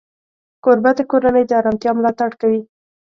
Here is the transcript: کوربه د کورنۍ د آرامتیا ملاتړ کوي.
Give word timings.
کوربه 0.63 0.91
د 0.97 0.99
کورنۍ 1.11 1.43
د 1.47 1.51
آرامتیا 1.59 1.91
ملاتړ 1.97 2.29
کوي. 2.41 2.61